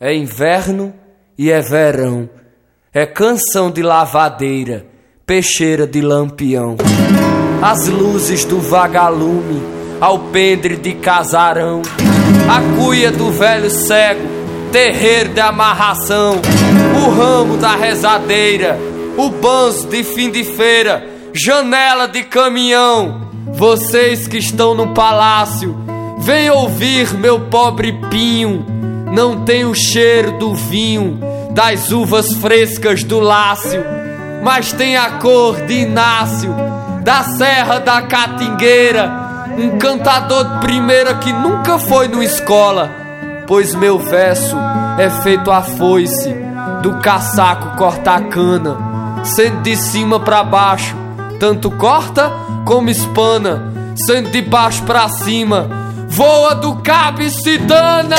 É 0.00 0.14
inverno 0.14 0.94
e 1.36 1.50
é 1.50 1.60
verão, 1.60 2.28
é 2.92 3.04
canção 3.04 3.70
de 3.70 3.82
lavadeira, 3.82 4.86
peixeira 5.26 5.86
de 5.86 6.00
lampião. 6.00 6.76
As 7.62 7.88
luzes 7.88 8.44
do 8.44 8.60
vagalume, 8.60 9.62
alpendre 10.00 10.76
de 10.76 10.94
casarão, 10.94 11.82
a 12.48 12.76
cuia 12.76 13.10
do 13.10 13.30
velho 13.32 13.68
cego, 13.68 14.37
terreiro 14.70 15.30
de 15.30 15.40
amarração, 15.40 16.40
o 17.04 17.10
ramo 17.10 17.56
da 17.56 17.74
rezadeira, 17.74 18.78
o 19.16 19.30
banzo 19.30 19.88
de 19.88 20.02
fim 20.02 20.30
de 20.30 20.44
feira, 20.44 21.06
janela 21.32 22.06
de 22.06 22.22
caminhão. 22.22 23.28
Vocês 23.52 24.28
que 24.28 24.38
estão 24.38 24.74
no 24.74 24.94
palácio, 24.94 25.76
vem 26.18 26.50
ouvir 26.50 27.14
meu 27.14 27.40
pobre 27.40 27.92
pinho. 28.10 28.64
Não 29.12 29.44
tem 29.44 29.64
o 29.64 29.74
cheiro 29.74 30.32
do 30.38 30.54
vinho, 30.54 31.18
das 31.50 31.90
uvas 31.90 32.34
frescas 32.34 33.02
do 33.02 33.18
lácio, 33.18 33.82
mas 34.42 34.72
tem 34.72 34.96
a 34.96 35.12
cor 35.12 35.56
de 35.62 35.80
Inácio, 35.80 36.54
da 37.02 37.22
Serra 37.24 37.80
da 37.80 38.02
Catingueira, 38.02 39.10
um 39.56 39.78
cantador 39.78 40.44
de 40.44 40.60
primeira 40.60 41.14
que 41.14 41.32
nunca 41.32 41.78
foi 41.78 42.06
numa 42.06 42.24
escola, 42.24 42.97
pois 43.48 43.74
meu 43.74 43.98
verso 43.98 44.54
é 44.98 45.08
feito 45.08 45.50
a 45.50 45.62
foice 45.62 46.36
do 46.82 46.98
caçaco 46.98 47.78
corta-cana, 47.78 48.76
sendo 49.24 49.62
de 49.62 49.74
cima 49.74 50.20
para 50.20 50.44
baixo, 50.44 50.94
tanto 51.40 51.70
corta 51.70 52.30
como 52.66 52.90
espana, 52.90 53.72
sendo 53.96 54.30
de 54.30 54.42
baixo 54.42 54.82
para 54.82 55.08
cima, 55.08 55.66
voa 56.06 56.54
do 56.54 56.76
cabo 56.76 57.22
e 57.22 57.30
se 57.30 57.56
dana. 57.56 58.16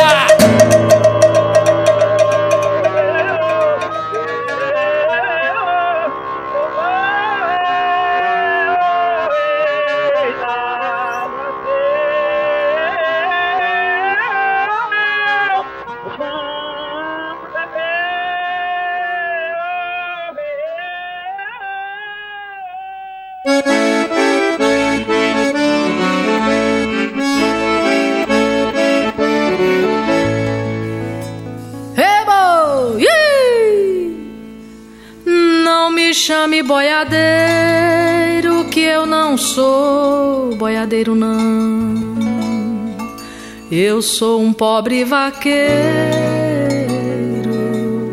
Eu 43.71 44.01
sou 44.01 44.41
um 44.41 44.51
pobre 44.51 45.03
vaqueiro, 45.03 45.69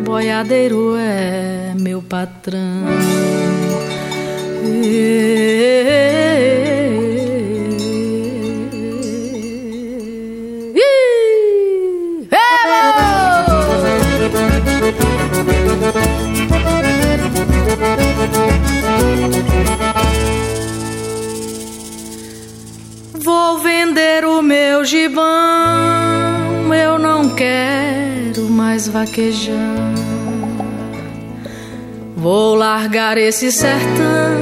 boiadeiro 0.05 0.95
é 0.97 1.73
meu 1.75 2.03
patrão. 2.03 2.85
Ih! 4.85 5.56
Vou 23.27 23.59
vender 23.59 24.25
o 24.25 24.41
meu 24.41 24.85
gibão, 24.85 25.25
eu 26.73 26.97
não 26.97 27.35
quero 27.35 28.49
mais 28.49 28.87
vaquejar. 28.87 29.93
Vou 32.17 32.55
largar 32.55 33.19
esse 33.19 33.51
sertão, 33.51 34.39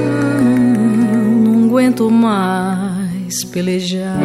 não 1.47 1.65
aguento 1.65 2.11
mais 2.11 3.43
pelejar. 3.43 4.19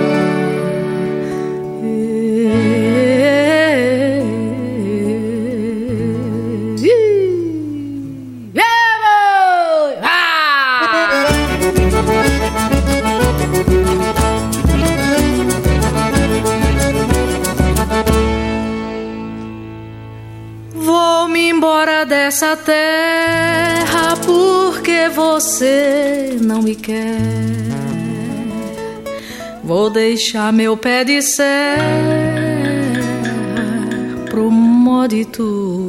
Terra 22.57 24.17
porque 24.25 25.09
você 25.09 26.37
não 26.41 26.63
me 26.63 26.75
quer. 26.75 27.19
Vou 29.63 29.91
deixar 29.91 30.53
meu 30.53 30.77
pé 30.77 31.05
de 31.05 31.23
serra 31.23 31.81
pro 34.29 34.51
módito, 34.51 35.43
ô 35.43 35.80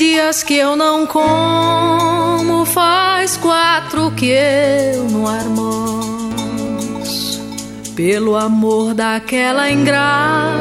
dias 0.00 0.42
que 0.42 0.56
eu 0.56 0.74
não 0.76 1.06
como, 1.06 2.64
faz 2.64 3.36
quatro 3.36 4.10
que 4.12 4.30
eu 4.30 5.04
não 5.10 5.26
almoço. 5.26 6.58
Pelo 7.94 8.34
amor 8.34 8.94
daquela 8.94 9.70
ingrata, 9.70 10.56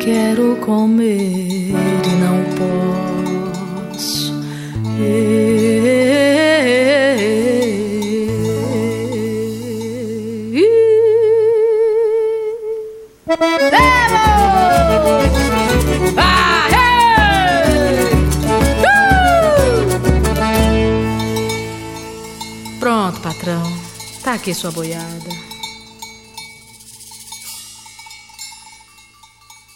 quero 0.00 0.56
comer 0.56 1.70
e 1.70 2.08
não 2.18 2.42
posso. 2.58 4.34
Ah, 16.18 16.55
patrão. 23.26 23.64
Tá 24.22 24.34
aqui 24.34 24.54
sua 24.54 24.70
boiada. 24.70 25.30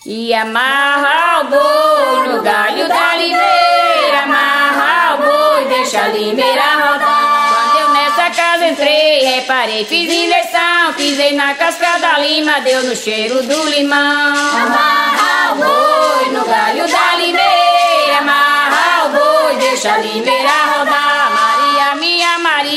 E 0.07 0.33
amarra 0.33 1.41
o 1.41 1.45
boi 1.51 2.29
no 2.29 2.43
galho 2.43 2.89
da 2.89 3.17
limeira, 3.17 4.23
amarra 4.23 5.15
o 5.15 5.19
boi, 5.19 5.65
deixa 5.67 6.01
a 6.01 6.09
limeira 6.09 6.63
rodar. 6.77 7.53
Quando 7.53 7.79
eu 7.81 7.89
nessa 7.93 8.31
casa 8.31 8.69
entrei, 8.69 9.25
reparei, 9.25 9.85
fiz 9.85 10.09
inversão, 10.09 10.95
pisei 10.97 11.35
na 11.35 11.55
casca 11.55 11.99
da 11.99 12.19
lima, 12.19 12.61
deu 12.61 12.85
no 12.85 12.95
cheiro 12.95 13.43
do 13.43 13.65
limão. 13.69 14.35
Amarra 14.63 15.53
o 15.53 15.57
boi 15.57 16.33
no 16.33 16.45
galho 16.45 16.89
da 16.89 17.17
limeira, 17.17 18.19
amarra 18.21 19.07
o 19.07 19.09
boi, 19.11 19.57
deixa 19.57 19.93
a 19.93 19.99
limeira 19.99 20.51
rodar. 20.79 21.10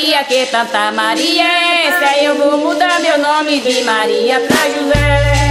Maria, 0.03 0.23
que 0.25 0.45
tanta 0.47 0.91
Maria 0.91 1.43
é 1.43 1.87
essa? 1.87 2.17
Eu 2.21 2.35
vou 2.35 2.57
mudar 2.57 2.99
meu 2.99 3.17
nome 3.19 3.61
de 3.61 3.85
Maria 3.85 4.41
pra 4.41 4.69
José. 4.69 5.42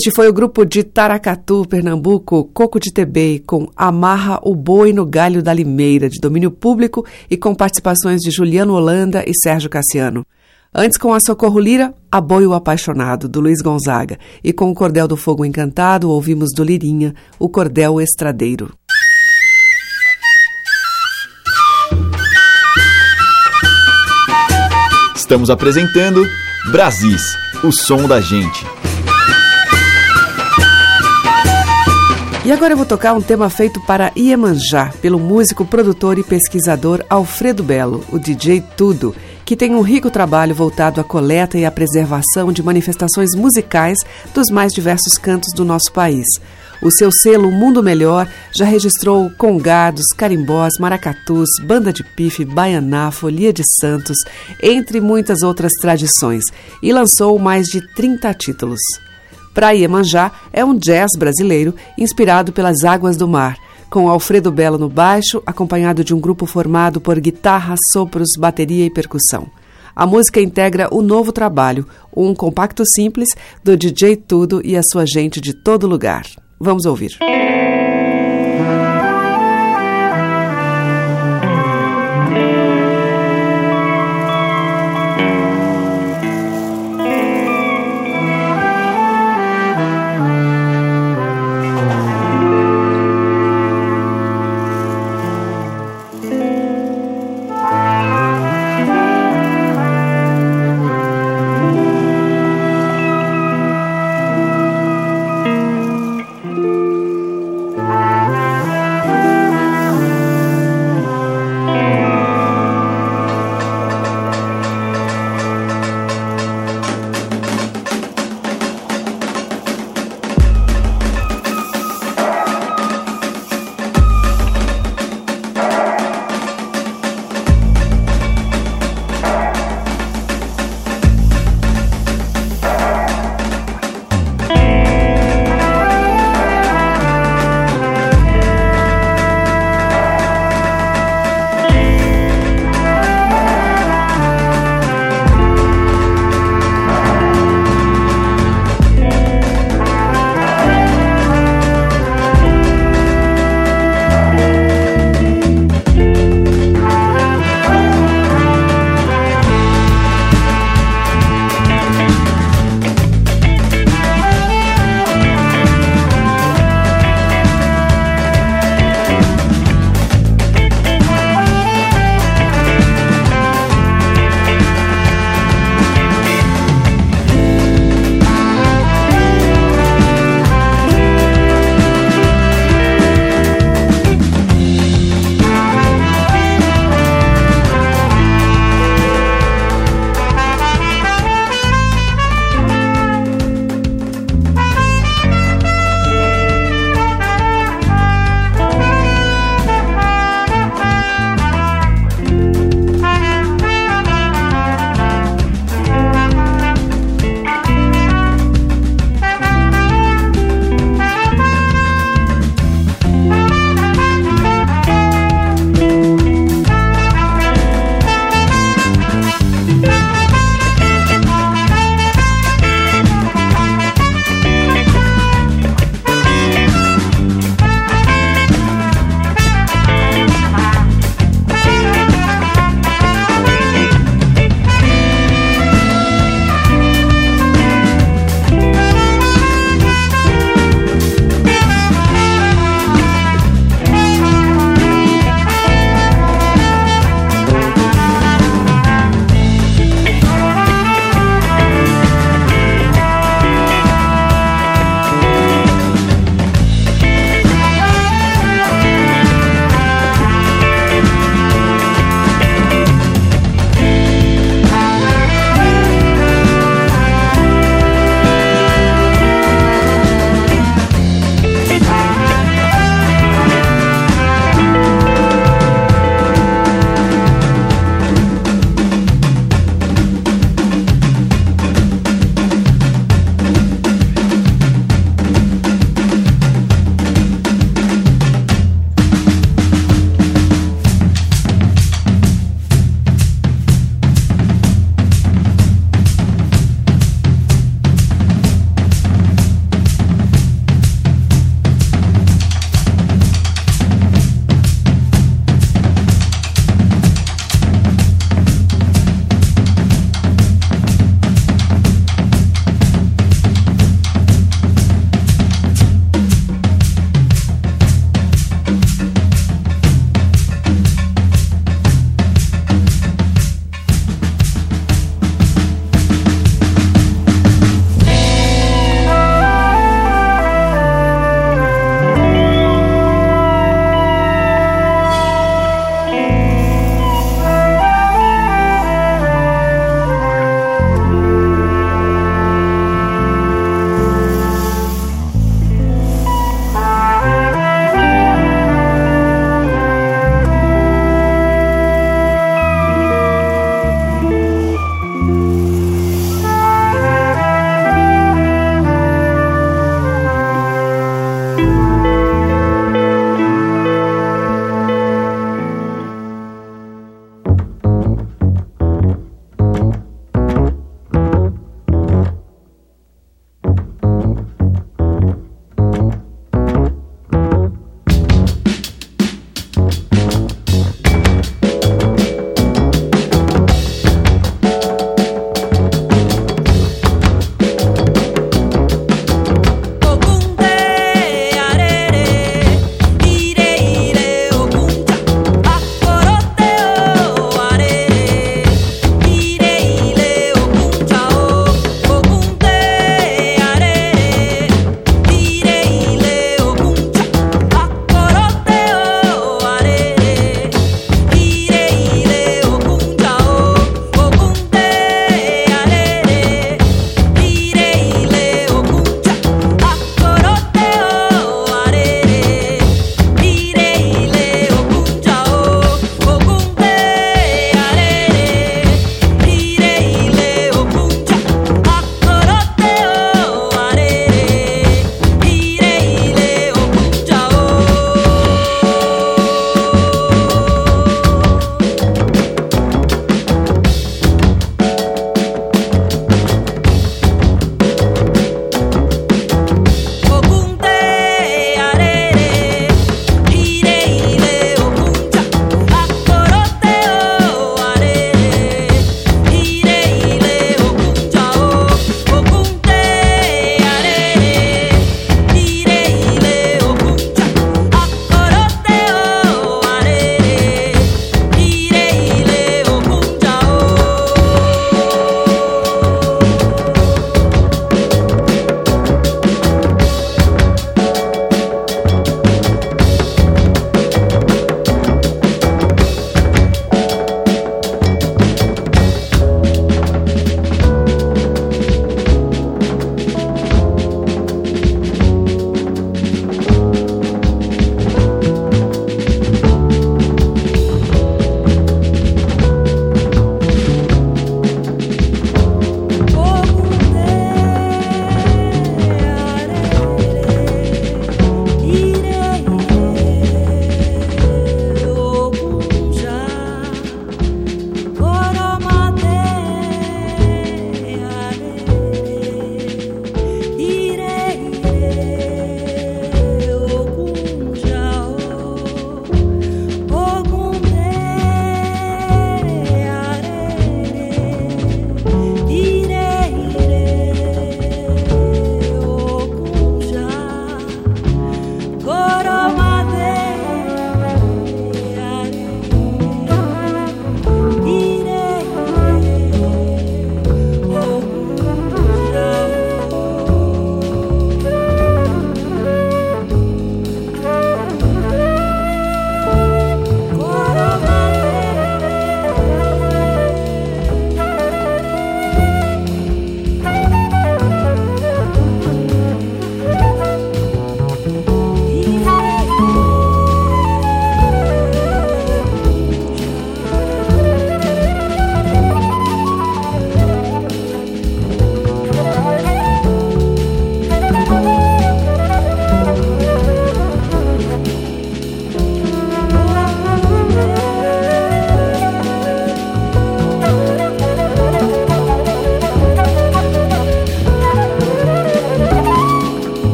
Este 0.00 0.10
foi 0.16 0.30
o 0.30 0.32
grupo 0.32 0.64
de 0.64 0.82
Taracatu, 0.82 1.66
Pernambuco, 1.68 2.44
Coco 2.54 2.80
de 2.80 2.90
Tebei, 2.90 3.38
com 3.38 3.68
Amarra 3.76 4.40
o 4.42 4.54
Boi 4.54 4.94
no 4.94 5.04
Galho 5.04 5.42
da 5.42 5.52
Limeira, 5.52 6.08
de 6.08 6.18
domínio 6.18 6.50
público 6.50 7.04
e 7.28 7.36
com 7.36 7.54
participações 7.54 8.22
de 8.22 8.30
Juliano 8.30 8.72
Holanda 8.72 9.22
e 9.26 9.32
Sérgio 9.34 9.68
Cassiano. 9.68 10.24
Antes, 10.74 10.96
com 10.96 11.12
a 11.12 11.20
Socorro 11.20 11.60
Lira, 11.60 11.92
A 12.10 12.18
Boi 12.18 12.46
o 12.46 12.54
Apaixonado, 12.54 13.28
do 13.28 13.42
Luiz 13.42 13.60
Gonzaga. 13.60 14.16
E 14.42 14.54
com 14.54 14.70
o 14.70 14.74
Cordel 14.74 15.06
do 15.06 15.18
Fogo 15.18 15.44
Encantado, 15.44 16.08
ouvimos 16.08 16.48
do 16.56 16.64
Lirinha, 16.64 17.14
o 17.38 17.50
Cordel 17.50 18.00
Estradeiro. 18.00 18.72
Estamos 25.14 25.50
apresentando 25.50 26.26
Brasis, 26.72 27.36
o 27.62 27.70
som 27.70 28.08
da 28.08 28.18
gente. 28.18 28.64
E 32.42 32.50
agora 32.50 32.72
eu 32.72 32.76
vou 32.76 32.86
tocar 32.86 33.12
um 33.12 33.20
tema 33.20 33.50
feito 33.50 33.78
para 33.82 34.10
Iemanjá, 34.16 34.94
pelo 35.02 35.20
músico, 35.20 35.62
produtor 35.66 36.18
e 36.18 36.24
pesquisador 36.24 37.04
Alfredo 37.10 37.62
Belo, 37.62 38.02
o 38.10 38.18
DJ 38.18 38.64
Tudo, 38.78 39.14
que 39.44 39.54
tem 39.54 39.74
um 39.74 39.82
rico 39.82 40.10
trabalho 40.10 40.54
voltado 40.54 41.02
à 41.02 41.04
coleta 41.04 41.58
e 41.58 41.66
à 41.66 41.70
preservação 41.70 42.50
de 42.50 42.62
manifestações 42.62 43.34
musicais 43.36 43.98
dos 44.34 44.48
mais 44.48 44.72
diversos 44.72 45.18
cantos 45.18 45.52
do 45.54 45.66
nosso 45.66 45.92
país. 45.92 46.24
O 46.80 46.90
seu 46.90 47.12
selo 47.12 47.52
Mundo 47.52 47.82
Melhor 47.82 48.26
já 48.56 48.64
registrou 48.64 49.30
congados, 49.36 50.06
carimbós, 50.16 50.78
maracatus, 50.80 51.48
banda 51.62 51.92
de 51.92 52.02
pife, 52.02 52.42
baianá, 52.42 53.10
folia 53.10 53.52
de 53.52 53.62
santos, 53.78 54.16
entre 54.62 54.98
muitas 54.98 55.42
outras 55.42 55.72
tradições, 55.78 56.44
e 56.82 56.90
lançou 56.90 57.38
mais 57.38 57.66
de 57.66 57.86
30 57.94 58.32
títulos. 58.32 58.80
Pra 59.52 59.72
Iemanjá 59.72 60.32
é 60.52 60.64
um 60.64 60.76
jazz 60.76 61.10
brasileiro 61.18 61.74
inspirado 61.98 62.52
pelas 62.52 62.84
águas 62.84 63.16
do 63.16 63.26
mar, 63.26 63.56
com 63.90 64.08
Alfredo 64.08 64.52
Belo 64.52 64.78
no 64.78 64.88
baixo, 64.88 65.42
acompanhado 65.44 66.04
de 66.04 66.14
um 66.14 66.20
grupo 66.20 66.46
formado 66.46 67.00
por 67.00 67.18
guitarra, 67.18 67.74
sopros, 67.92 68.30
bateria 68.38 68.86
e 68.86 68.90
percussão. 68.90 69.48
A 69.94 70.06
música 70.06 70.40
integra 70.40 70.88
o 70.92 71.02
novo 71.02 71.32
trabalho, 71.32 71.86
um 72.16 72.34
compacto 72.34 72.84
simples 72.94 73.30
do 73.62 73.76
DJ 73.76 74.16
Tudo 74.16 74.62
e 74.64 74.76
a 74.76 74.82
sua 74.82 75.04
gente 75.04 75.40
de 75.40 75.52
todo 75.52 75.88
lugar. 75.88 76.24
Vamos 76.58 76.86
ouvir. 76.86 77.18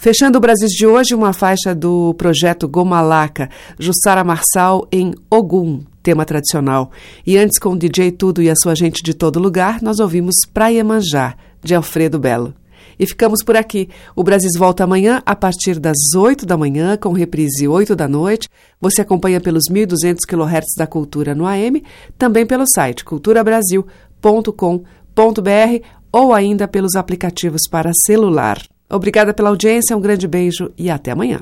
Fechando 0.00 0.38
o 0.38 0.40
Brasil 0.40 0.66
de 0.66 0.86
hoje, 0.86 1.14
uma 1.14 1.34
faixa 1.34 1.74
do 1.74 2.14
projeto 2.14 2.66
Gomalaca, 2.66 3.50
Jussara 3.78 4.24
Marçal 4.24 4.88
em 4.90 5.12
Ogum, 5.30 5.82
tema 6.02 6.24
tradicional. 6.24 6.90
E 7.26 7.36
antes, 7.36 7.58
com 7.58 7.74
o 7.74 7.78
DJ 7.78 8.12
Tudo 8.12 8.42
e 8.42 8.48
a 8.48 8.56
sua 8.56 8.74
gente 8.74 9.02
de 9.02 9.12
todo 9.12 9.38
lugar, 9.38 9.82
nós 9.82 9.98
ouvimos 9.98 10.36
Praia 10.54 10.82
Manjá, 10.82 11.36
de 11.62 11.74
Alfredo 11.74 12.18
Belo. 12.18 12.54
E 12.98 13.06
ficamos 13.06 13.44
por 13.44 13.56
aqui. 13.56 13.90
O 14.16 14.24
Brasil 14.24 14.48
volta 14.56 14.84
amanhã 14.84 15.22
a 15.26 15.36
partir 15.36 15.78
das 15.78 15.98
8 16.16 16.46
da 16.46 16.56
manhã, 16.56 16.96
com 16.96 17.12
reprise 17.12 17.68
8 17.68 17.94
da 17.94 18.08
noite. 18.08 18.48
Você 18.80 19.02
acompanha 19.02 19.38
pelos 19.38 19.64
1.200 19.70 20.20
kHz 20.26 20.76
da 20.78 20.86
Cultura 20.86 21.34
no 21.34 21.44
AM, 21.44 21.84
também 22.16 22.46
pelo 22.46 22.64
site 22.66 23.04
culturabrasil.com.br 23.04 25.84
ou 26.10 26.32
ainda 26.32 26.66
pelos 26.66 26.96
aplicativos 26.96 27.68
para 27.70 27.92
celular. 28.06 28.62
Obrigada 28.90 29.32
pela 29.32 29.50
audiência, 29.50 29.96
um 29.96 30.00
grande 30.00 30.26
beijo 30.26 30.70
e 30.76 30.90
até 30.90 31.12
amanhã. 31.12 31.40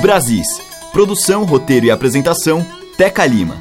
Brasis. 0.00 0.46
Produção, 0.92 1.44
roteiro 1.44 1.86
e 1.86 1.90
apresentação, 1.90 2.64
Teca 2.96 3.26
Lima. 3.26 3.56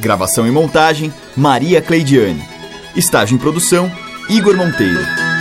Gravação 0.00 0.46
e 0.48 0.50
montagem, 0.50 1.12
Maria 1.36 1.80
Cleidiane. 1.80 2.42
Estágio 2.96 3.36
em 3.36 3.38
produção, 3.38 3.90
Igor 4.28 4.56
Monteiro. 4.56 5.31